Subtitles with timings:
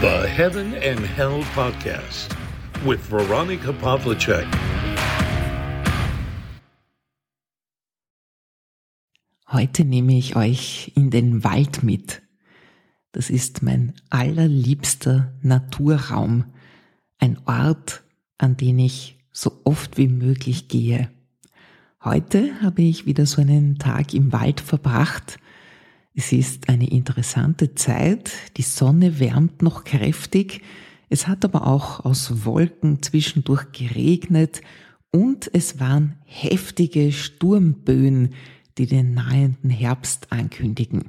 [0.00, 2.34] The Heaven and Hell Podcast
[2.86, 4.46] with Veronica Pavlicek.
[9.46, 12.22] Heute nehme ich euch in den Wald mit.
[13.12, 16.46] Das ist mein allerliebster Naturraum,
[17.18, 18.02] ein Ort,
[18.38, 21.10] an den ich so oft wie möglich gehe.
[22.02, 25.38] Heute habe ich wieder so einen Tag im Wald verbracht.
[26.22, 30.60] Es ist eine interessante Zeit, die Sonne wärmt noch kräftig,
[31.08, 34.60] es hat aber auch aus Wolken zwischendurch geregnet
[35.10, 38.34] und es waren heftige Sturmböen,
[38.76, 41.08] die den nahenden Herbst ankündigen.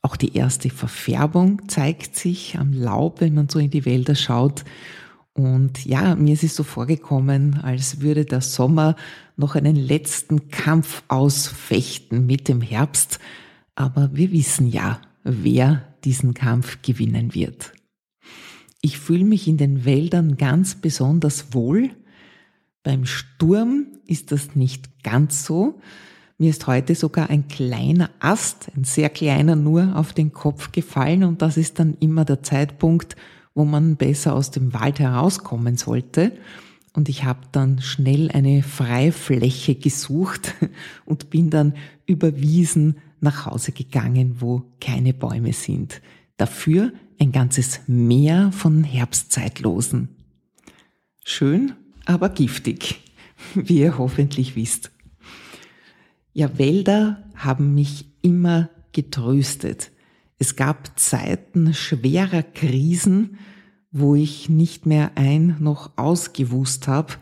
[0.00, 4.64] Auch die erste Verfärbung zeigt sich am Laub, wenn man so in die Wälder schaut.
[5.34, 8.96] Und ja, mir ist es so vorgekommen, als würde der Sommer
[9.36, 13.20] noch einen letzten Kampf ausfechten mit dem Herbst.
[13.80, 17.72] Aber wir wissen ja, wer diesen Kampf gewinnen wird.
[18.82, 21.88] Ich fühle mich in den Wäldern ganz besonders wohl.
[22.82, 25.80] Beim Sturm ist das nicht ganz so.
[26.36, 31.24] Mir ist heute sogar ein kleiner Ast, ein sehr kleiner nur, auf den Kopf gefallen
[31.24, 33.16] und das ist dann immer der Zeitpunkt,
[33.54, 36.32] wo man besser aus dem Wald herauskommen sollte.
[36.92, 40.54] Und ich habe dann schnell eine Freifläche gesucht
[41.06, 41.72] und bin dann
[42.04, 46.00] über Wiesen nach Hause gegangen, wo keine Bäume sind.
[46.36, 50.08] Dafür ein ganzes Meer von Herbstzeitlosen.
[51.24, 51.74] Schön,
[52.06, 53.00] aber giftig,
[53.54, 54.90] wie ihr hoffentlich wisst.
[56.32, 59.90] Ja, Wälder haben mich immer getröstet.
[60.38, 63.38] Es gab Zeiten schwerer Krisen,
[63.92, 67.14] wo ich nicht mehr ein noch ausgewusst habe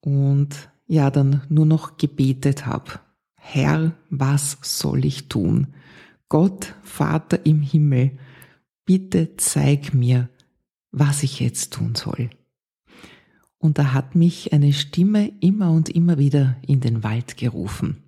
[0.00, 3.00] und ja dann nur noch gebetet habe.
[3.46, 5.74] Herr, was soll ich tun?
[6.30, 8.18] Gott, Vater im Himmel,
[8.86, 10.30] bitte zeig mir,
[10.90, 12.30] was ich jetzt tun soll.
[13.58, 18.02] Und da hat mich eine Stimme immer und immer wieder in den Wald gerufen.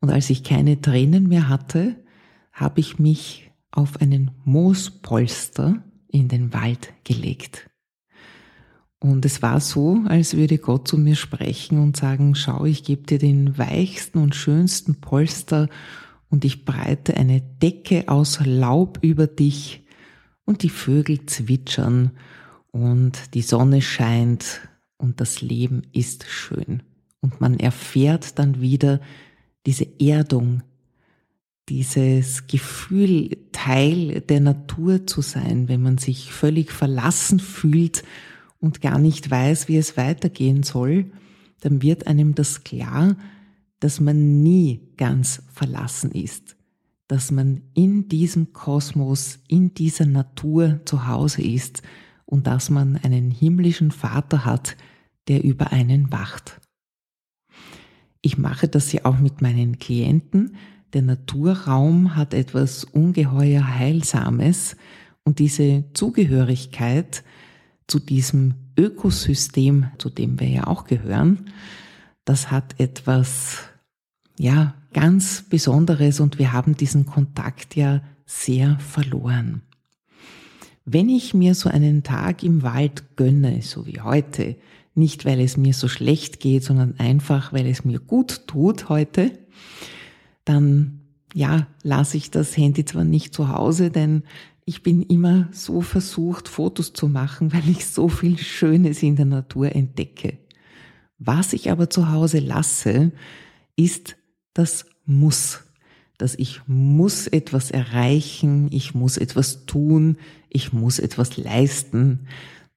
[0.00, 2.04] Und als ich keine Tränen mehr hatte,
[2.52, 7.67] habe ich mich auf einen Moospolster in den Wald gelegt.
[9.00, 13.02] Und es war so, als würde Gott zu mir sprechen und sagen, schau, ich gebe
[13.02, 15.68] dir den weichsten und schönsten Polster
[16.30, 19.84] und ich breite eine Decke aus Laub über dich
[20.44, 22.10] und die Vögel zwitschern
[22.72, 26.82] und die Sonne scheint und das Leben ist schön.
[27.20, 29.00] Und man erfährt dann wieder,
[29.64, 30.62] diese Erdung,
[31.68, 38.02] dieses Gefühl, Teil der Natur zu sein, wenn man sich völlig verlassen fühlt
[38.60, 41.12] und gar nicht weiß, wie es weitergehen soll,
[41.60, 43.16] dann wird einem das klar,
[43.80, 46.56] dass man nie ganz verlassen ist,
[47.06, 51.82] dass man in diesem Kosmos, in dieser Natur zu Hause ist
[52.24, 54.76] und dass man einen himmlischen Vater hat,
[55.28, 56.60] der über einen wacht.
[58.20, 60.56] Ich mache das ja auch mit meinen Klienten.
[60.92, 64.76] Der Naturraum hat etwas ungeheuer Heilsames
[65.22, 67.22] und diese Zugehörigkeit
[67.88, 71.50] zu diesem Ökosystem, zu dem wir ja auch gehören,
[72.24, 73.62] das hat etwas,
[74.38, 79.62] ja, ganz Besonderes und wir haben diesen Kontakt ja sehr verloren.
[80.84, 84.56] Wenn ich mir so einen Tag im Wald gönne, so wie heute,
[84.98, 89.30] nicht, weil es mir so schlecht geht, sondern einfach, weil es mir gut tut heute.
[90.44, 91.00] Dann,
[91.34, 94.24] ja, lasse ich das Handy zwar nicht zu Hause, denn
[94.68, 99.24] ich bin immer so versucht, Fotos zu machen, weil ich so viel Schönes in der
[99.24, 100.36] Natur entdecke.
[101.18, 103.12] Was ich aber zu Hause lasse,
[103.76, 104.16] ist
[104.52, 105.60] das Muss.
[106.18, 110.18] Dass ich muss etwas erreichen, ich muss etwas tun,
[110.50, 112.26] ich muss etwas leisten.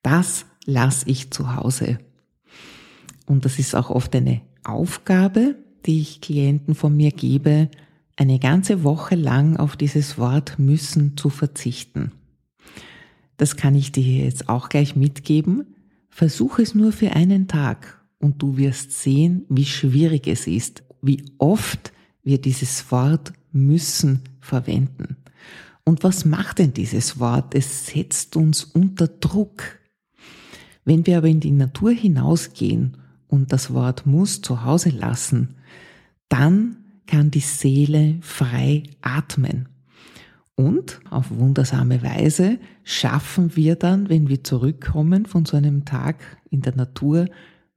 [0.02, 2.00] Das lasse ich zu Hause.
[3.26, 7.70] Und das ist auch oft eine Aufgabe, die ich Klienten von mir gebe,
[8.22, 12.12] eine ganze Woche lang auf dieses Wort müssen zu verzichten.
[13.38, 15.76] Das kann ich dir jetzt auch gleich mitgeben.
[16.08, 21.26] Versuch es nur für einen Tag und du wirst sehen, wie schwierig es ist, wie
[21.40, 25.18] oft wir dieses Wort müssen verwenden.
[25.84, 27.56] Und was macht denn dieses Wort?
[27.56, 29.64] Es setzt uns unter Druck.
[30.86, 32.98] Wenn wir aber in die Natur hinausgehen
[33.28, 35.56] und das Wort muss zu Hause lassen,
[36.30, 36.78] dann
[37.12, 39.68] kann die Seele frei atmen.
[40.56, 46.62] Und auf wundersame Weise schaffen wir dann, wenn wir zurückkommen von so einem Tag in
[46.62, 47.28] der Natur,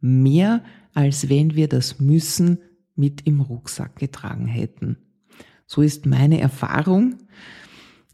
[0.01, 2.59] mehr, als wenn wir das Müssen
[2.95, 4.99] mit im Rucksack getragen hätten.
[5.67, 7.17] So ist meine Erfahrung.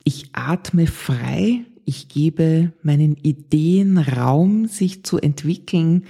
[0.04, 6.04] Ich atme frei, ich gebe meinen Ideen Raum, sich zu entwickeln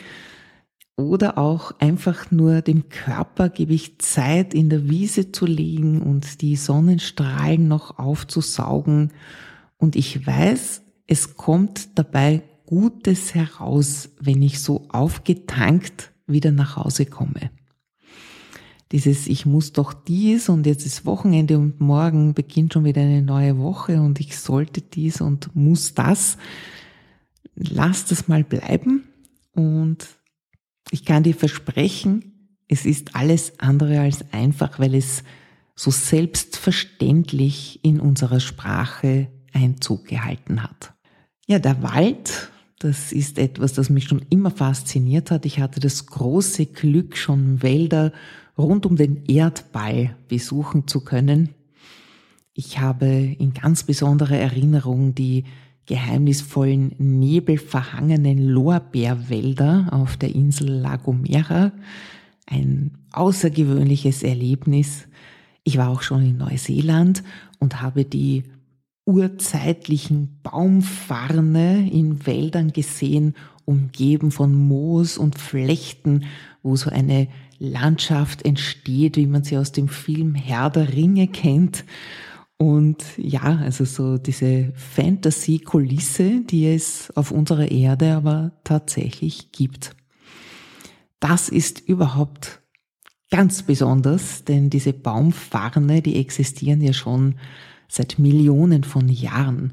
[1.00, 6.42] oder auch einfach nur dem Körper gebe ich Zeit, in der Wiese zu liegen und
[6.42, 9.12] die Sonnenstrahlen noch aufzusaugen.
[9.76, 17.06] Und ich weiß, es kommt dabei Gutes heraus, wenn ich so aufgetankt wieder nach Hause
[17.06, 17.50] komme.
[18.92, 23.22] Dieses Ich muss doch dies und jetzt ist Wochenende und morgen beginnt schon wieder eine
[23.22, 26.36] neue Woche und ich sollte dies und muss das.
[27.54, 29.04] Lass das mal bleiben
[29.52, 30.19] und
[30.90, 35.24] ich kann dir versprechen, es ist alles andere als einfach, weil es
[35.74, 40.92] so selbstverständlich in unserer Sprache Einzug gehalten hat.
[41.46, 45.46] Ja, der Wald, das ist etwas, das mich schon immer fasziniert hat.
[45.46, 48.12] Ich hatte das große Glück, schon Wälder
[48.56, 51.50] rund um den Erdball besuchen zu können.
[52.52, 55.44] Ich habe in ganz besonderer Erinnerung die
[55.90, 61.72] geheimnisvollen, nebelverhangenen Lorbeerwälder auf der Insel La Gomera.
[62.46, 65.08] Ein außergewöhnliches Erlebnis.
[65.64, 67.24] Ich war auch schon in Neuseeland
[67.58, 68.44] und habe die
[69.04, 73.34] urzeitlichen Baumfarne in Wäldern gesehen,
[73.64, 76.22] umgeben von Moos und Flechten,
[76.62, 77.26] wo so eine
[77.58, 81.84] Landschaft entsteht, wie man sie aus dem Film Herr der Ringe kennt.
[82.60, 89.96] Und ja, also so diese Fantasy-Kulisse, die es auf unserer Erde aber tatsächlich gibt.
[91.20, 92.60] Das ist überhaupt
[93.30, 97.36] ganz besonders, denn diese Baumfarne, die existieren ja schon
[97.88, 99.72] seit Millionen von Jahren.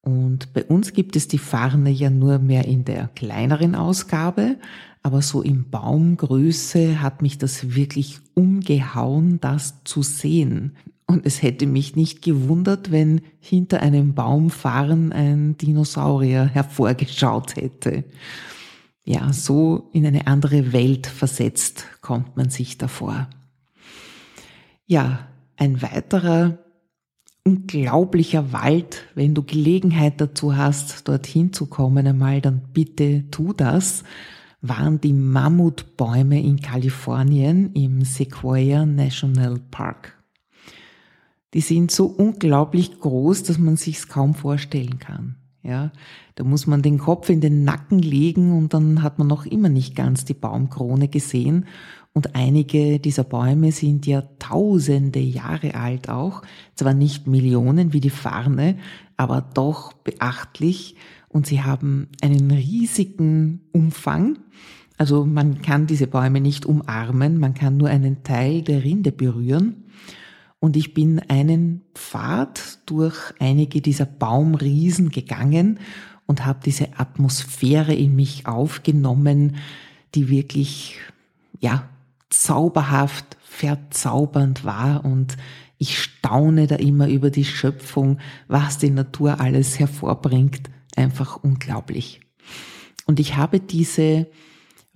[0.00, 4.56] Und bei uns gibt es die Farne ja nur mehr in der kleineren Ausgabe,
[5.02, 10.78] aber so in Baumgröße hat mich das wirklich umgehauen, das zu sehen.
[11.06, 18.04] Und es hätte mich nicht gewundert, wenn hinter einem Baumfarn ein Dinosaurier hervorgeschaut hätte.
[19.04, 23.28] Ja, so in eine andere Welt versetzt kommt man sich davor.
[24.86, 26.58] Ja, ein weiterer
[27.44, 29.04] unglaublicher Wald.
[29.14, 34.04] Wenn du Gelegenheit dazu hast, dorthin zu kommen einmal, dann bitte tu das.
[34.62, 40.23] Waren die Mammutbäume in Kalifornien im Sequoia National Park
[41.54, 45.36] die sind so unglaublich groß, dass man sich's kaum vorstellen kann.
[45.62, 45.92] Ja,
[46.34, 49.70] da muss man den Kopf in den Nacken legen und dann hat man noch immer
[49.70, 51.64] nicht ganz die Baumkrone gesehen.
[52.12, 56.42] Und einige dieser Bäume sind ja tausende Jahre alt auch.
[56.74, 58.76] Zwar nicht Millionen wie die Farne,
[59.16, 60.96] aber doch beachtlich.
[61.28, 64.38] Und sie haben einen riesigen Umfang.
[64.98, 69.83] Also man kann diese Bäume nicht umarmen, man kann nur einen Teil der Rinde berühren.
[70.64, 75.78] Und ich bin einen Pfad durch einige dieser Baumriesen gegangen
[76.24, 79.56] und habe diese Atmosphäre in mich aufgenommen,
[80.14, 80.96] die wirklich,
[81.60, 81.90] ja,
[82.30, 85.36] zauberhaft, verzaubernd war und
[85.76, 88.18] ich staune da immer über die Schöpfung,
[88.48, 90.70] was die Natur alles hervorbringt.
[90.96, 92.22] Einfach unglaublich.
[93.04, 94.28] Und ich habe diese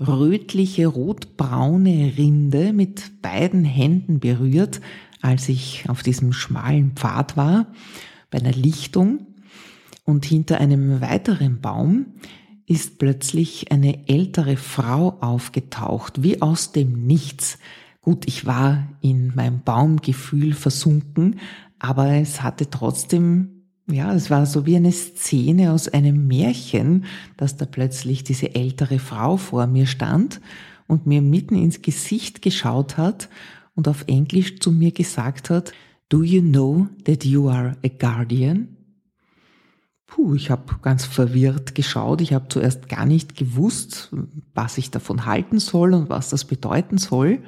[0.00, 4.80] rötliche, rotbraune Rinde mit beiden Händen berührt
[5.20, 7.66] als ich auf diesem schmalen Pfad war,
[8.30, 9.26] bei einer Lichtung.
[10.04, 12.06] Und hinter einem weiteren Baum
[12.66, 17.58] ist plötzlich eine ältere Frau aufgetaucht, wie aus dem Nichts.
[18.00, 21.40] Gut, ich war in meinem Baumgefühl versunken,
[21.78, 27.04] aber es hatte trotzdem, ja, es war so wie eine Szene aus einem Märchen,
[27.36, 30.40] dass da plötzlich diese ältere Frau vor mir stand
[30.86, 33.28] und mir mitten ins Gesicht geschaut hat
[33.78, 35.72] und auf Englisch zu mir gesagt hat,
[36.08, 38.76] Do you know that you are a guardian?
[40.04, 42.20] Puh, ich habe ganz verwirrt geschaut.
[42.20, 44.10] Ich habe zuerst gar nicht gewusst,
[44.52, 47.38] was ich davon halten soll und was das bedeuten soll.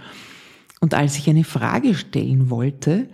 [0.81, 3.09] Und als ich eine Frage stellen wollte,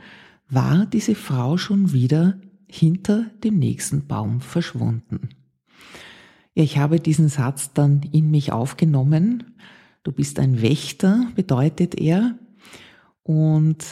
[0.51, 5.31] war diese Frau schon wieder hinter dem nächsten Baum verschwunden.
[6.55, 9.55] Ja, ich habe diesen Satz dann in mich aufgenommen.
[10.03, 12.39] Du bist ein Wächter, bedeutet er.
[13.27, 13.85] Und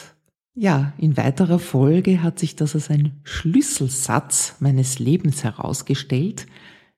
[0.53, 6.47] ja, in weiterer Folge hat sich das als ein Schlüsselsatz meines Lebens herausgestellt,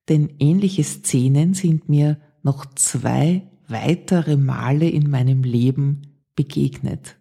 [0.08, 6.04] denn ähnliche Szenen sind mir noch zwei weitere Male in meinem Leben
[6.36, 7.18] begegnet.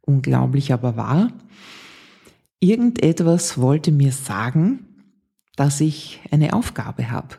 [0.00, 1.30] Unglaublich aber wahr.
[2.58, 4.86] Irgendetwas wollte mir sagen,
[5.56, 7.36] dass ich eine Aufgabe habe.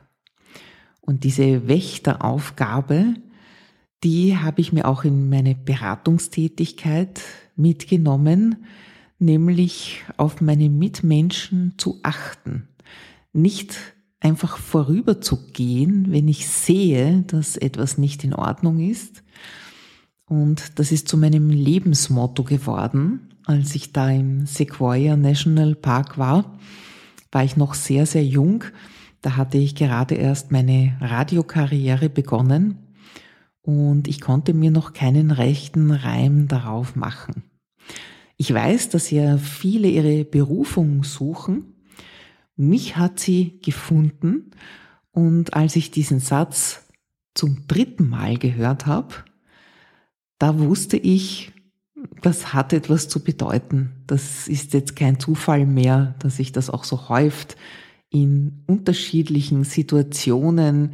[1.02, 3.16] Und diese Wächteraufgabe
[4.04, 7.22] die habe ich mir auch in meine Beratungstätigkeit
[7.56, 8.66] mitgenommen,
[9.20, 12.68] nämlich auf meine Mitmenschen zu achten.
[13.32, 13.76] nicht
[14.22, 19.24] einfach vorüberzugehen, wenn ich sehe, dass etwas nicht in Ordnung ist.
[20.26, 23.30] Und das ist zu meinem Lebensmotto geworden.
[23.46, 26.58] Als ich da im Sequoia National Park war,
[27.32, 28.66] war ich noch sehr, sehr jung.
[29.22, 32.89] Da hatte ich gerade erst meine Radiokarriere begonnen
[33.70, 37.44] und ich konnte mir noch keinen rechten Reim darauf machen.
[38.36, 41.76] Ich weiß, dass ja viele ihre Berufung suchen.
[42.56, 44.52] Mich hat sie gefunden
[45.12, 46.88] und als ich diesen Satz
[47.36, 49.14] zum dritten Mal gehört habe,
[50.40, 51.52] da wusste ich,
[52.22, 53.92] das hat etwas zu bedeuten.
[54.08, 57.56] Das ist jetzt kein Zufall mehr, dass sich das auch so häuft
[58.10, 60.94] in unterschiedlichen Situationen,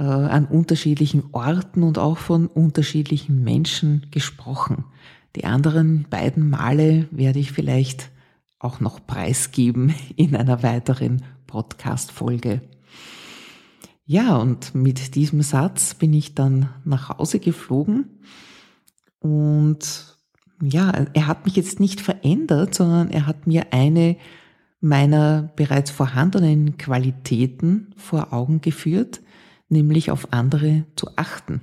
[0.00, 4.86] äh, an unterschiedlichen Orten und auch von unterschiedlichen Menschen gesprochen.
[5.36, 8.10] Die anderen beiden Male werde ich vielleicht
[8.58, 12.62] auch noch preisgeben in einer weiteren Podcast-Folge.
[14.06, 18.06] Ja, und mit diesem Satz bin ich dann nach Hause geflogen
[19.18, 20.16] und
[20.62, 24.16] ja, er hat mich jetzt nicht verändert, sondern er hat mir eine
[24.80, 29.20] meiner bereits vorhandenen Qualitäten vor Augen geführt,
[29.70, 31.60] nämlich auf andere zu achten.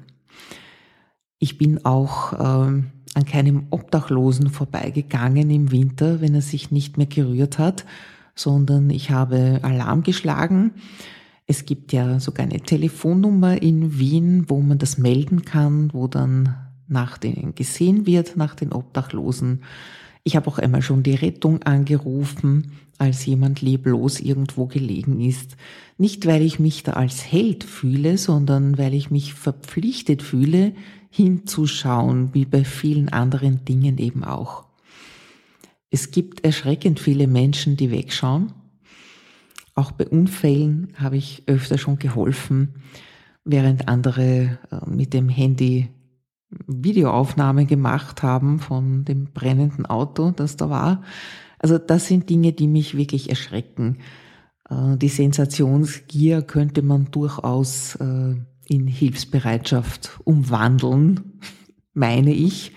[1.39, 2.81] Ich bin auch äh,
[3.13, 7.85] an keinem Obdachlosen vorbeigegangen im Winter, wenn er sich nicht mehr gerührt hat,
[8.35, 10.71] sondern ich habe Alarm geschlagen.
[11.45, 16.55] Es gibt ja sogar eine Telefonnummer in Wien, wo man das melden kann, wo dann
[16.87, 19.61] nach denen gesehen wird, nach den Obdachlosen.
[20.27, 25.55] Ich habe auch einmal schon die Rettung angerufen, als jemand leblos irgendwo gelegen ist.
[25.98, 30.74] Nicht, weil ich mich da als Held fühle, sondern weil ich mich verpflichtet fühle,
[31.10, 34.65] hinzuschauen, wie bei vielen anderen Dingen eben auch.
[35.91, 38.51] Es gibt erschreckend viele Menschen, die wegschauen.
[39.75, 42.74] Auch bei Unfällen habe ich öfter schon geholfen,
[43.46, 45.88] während andere äh, mit dem Handy
[46.50, 51.04] Videoaufnahme gemacht haben von dem brennenden Auto, das da war.
[51.60, 53.98] Also das sind Dinge, die mich wirklich erschrecken.
[54.70, 58.36] Äh, die Sensationsgier könnte man durchaus äh,
[58.68, 61.39] in Hilfsbereitschaft umwandeln,
[61.94, 62.74] meine ich.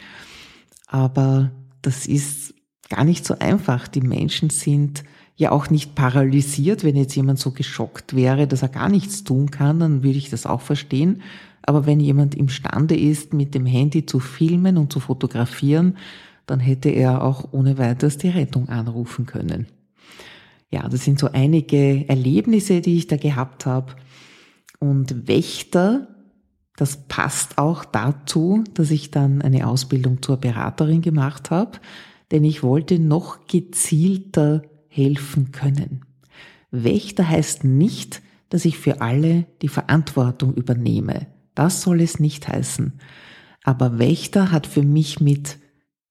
[0.87, 2.55] Aber das ist
[2.89, 3.87] gar nicht so einfach.
[3.87, 5.05] Die Menschen sind
[5.37, 6.85] ja auch nicht paralysiert.
[6.85, 10.31] Wenn jetzt jemand so geschockt wäre, dass er gar nichts tun kann, dann würde ich
[10.31, 11.23] das auch verstehen.
[11.63, 15.97] Aber wenn jemand imstande ist, mit dem Handy zu filmen und zu fotografieren,
[16.47, 19.67] dann hätte er auch ohne weiteres die Rettung anrufen können.
[20.71, 23.95] Ja, das sind so einige Erlebnisse, die ich da gehabt habe.
[24.79, 26.09] Und Wächter,
[26.77, 31.79] das passt auch dazu, dass ich dann eine Ausbildung zur Beraterin gemacht habe,
[32.31, 36.05] denn ich wollte noch gezielter helfen können.
[36.71, 41.27] Wächter heißt nicht, dass ich für alle die Verantwortung übernehme.
[41.55, 43.01] Das soll es nicht heißen.
[43.65, 45.59] Aber Wächter hat für mich mit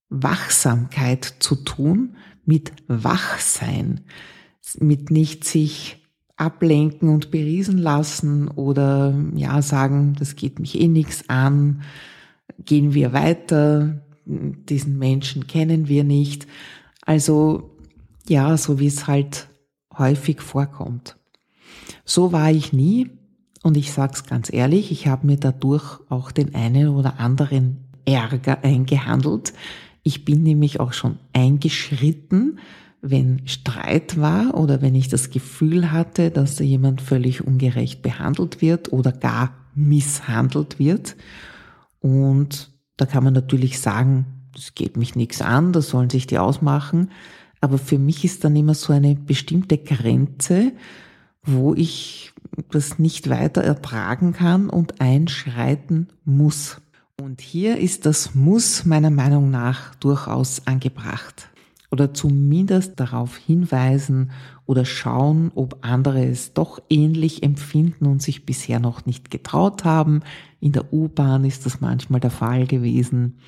[0.10, 2.16] Wachsamkeit zu tun,
[2.46, 4.02] mit Wachsein,
[4.80, 5.98] mit nicht sich
[6.36, 11.82] ablenken und beriesen lassen oder ja sagen, das geht mich eh nichts an,
[12.66, 16.48] gehen wir weiter, diesen Menschen kennen wir nicht.
[17.02, 17.72] Also
[18.28, 19.48] ja, so wie es halt
[19.98, 21.18] häufig vorkommt.
[22.06, 23.10] So war ich nie.
[23.64, 28.64] Und ich sag's ganz ehrlich, ich habe mir dadurch auch den einen oder anderen Ärger
[28.64, 29.54] eingehandelt.
[30.04, 32.60] Ich bin nämlich auch schon eingeschritten,
[33.02, 38.62] wenn Streit war oder wenn ich das Gefühl hatte, dass da jemand völlig ungerecht behandelt
[38.62, 41.16] wird oder gar misshandelt wird.
[42.00, 46.40] Und da kann man natürlich sagen, das geht mich nichts an, das sollen sich die
[46.40, 47.12] ausmachen.
[47.62, 50.74] Aber für mich ist dann immer so eine bestimmte Grenze,
[51.44, 52.34] wo ich
[52.72, 56.82] das nicht weiter ertragen kann und einschreiten muss.
[57.20, 61.50] Und hier ist das Muss meiner Meinung nach durchaus angebracht.
[61.92, 64.32] Oder zumindest darauf hinweisen
[64.68, 70.22] oder schauen, ob andere es doch ähnlich empfinden und sich bisher noch nicht getraut haben.
[70.60, 73.40] In der U-Bahn ist das manchmal der Fall gewesen.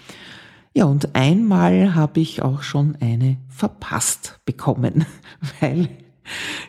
[0.73, 5.05] Ja, und einmal habe ich auch schon eine verpasst bekommen,
[5.61, 5.89] weil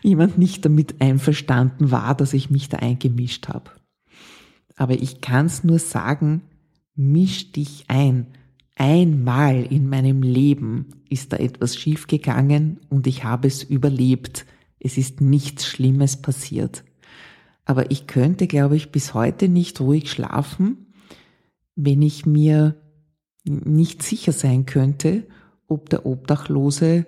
[0.02, 3.70] jemand nicht damit einverstanden war, dass ich mich da eingemischt habe.
[4.76, 6.42] Aber ich kann es nur sagen,
[6.94, 8.26] misch dich ein.
[8.76, 14.46] Einmal in meinem Leben ist da etwas schiefgegangen und ich habe es überlebt.
[14.80, 16.84] Es ist nichts Schlimmes passiert.
[17.64, 20.92] Aber ich könnte, glaube ich, bis heute nicht ruhig schlafen,
[21.76, 22.76] wenn ich mir
[23.44, 25.26] nicht sicher sein könnte,
[25.68, 27.06] ob der Obdachlose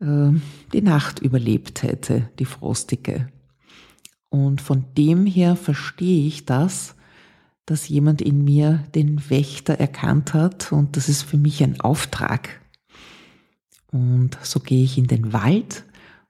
[0.00, 0.30] äh,
[0.72, 3.28] die Nacht überlebt hätte, die frostige.
[4.30, 6.94] Und von dem her verstehe ich das,
[7.66, 12.60] dass jemand in mir den Wächter erkannt hat und das ist für mich ein Auftrag.
[13.90, 15.84] Und so gehe ich in den Wald,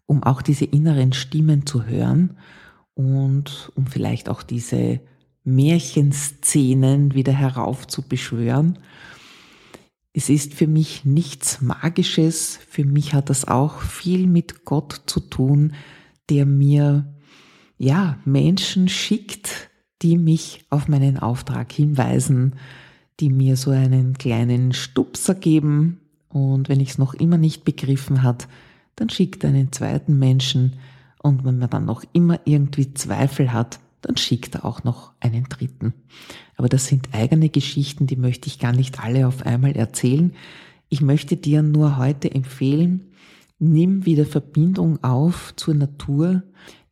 [0.07, 2.37] um auch diese inneren Stimmen zu hören
[2.95, 5.01] und um vielleicht auch diese
[5.45, 8.79] Märchenszenen wieder heraufzubeschwören.
[10.19, 15.21] Es ist für mich nichts Magisches, für mich hat das auch viel mit Gott zu
[15.21, 15.75] tun,
[16.29, 17.07] der mir
[17.77, 19.71] ja Menschen schickt,
[20.03, 22.57] die mich auf meinen Auftrag hinweisen,
[23.21, 26.01] die mir so einen kleinen Stupser geben.
[26.31, 28.49] Und wenn ich es noch immer nicht begriffen hat,
[28.97, 30.81] dann schickt einen zweiten Menschen.
[31.23, 35.45] Und wenn man dann noch immer irgendwie Zweifel hat, dann schickt er auch noch einen
[35.45, 35.95] dritten.
[36.57, 40.35] Aber das sind eigene Geschichten, die möchte ich gar nicht alle auf einmal erzählen.
[40.89, 43.13] Ich möchte dir nur heute empfehlen,
[43.59, 46.43] nimm wieder Verbindung auf zur Natur.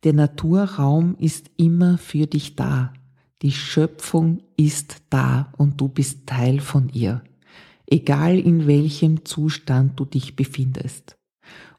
[0.03, 2.93] Der Naturraum ist immer für dich da.
[3.41, 7.23] Die Schöpfung ist da und du bist Teil von ihr.
[7.85, 11.17] Egal in welchem Zustand du dich befindest.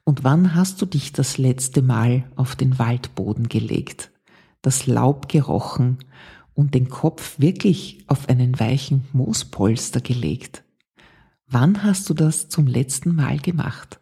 [0.05, 4.11] Und wann hast du dich das letzte Mal auf den Waldboden gelegt?
[4.69, 5.97] Das Laub gerochen
[6.53, 10.63] und den Kopf wirklich auf einen weichen Moospolster gelegt.
[11.47, 13.99] Wann hast du das zum letzten Mal gemacht?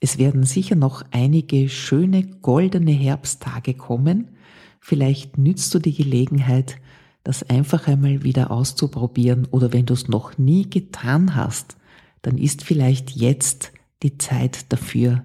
[0.00, 4.36] Es werden sicher noch einige schöne goldene Herbsttage kommen.
[4.80, 6.76] Vielleicht nützt du die Gelegenheit,
[7.24, 11.78] das einfach einmal wieder auszuprobieren oder wenn du es noch nie getan hast,
[12.20, 15.24] dann ist vielleicht jetzt die Zeit dafür,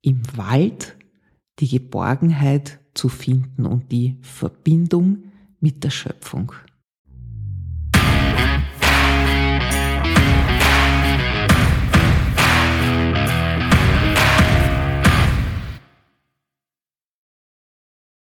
[0.00, 0.96] im Wald
[1.58, 5.24] die Geborgenheit zu finden und die Verbindung
[5.60, 6.52] mit der Schöpfung.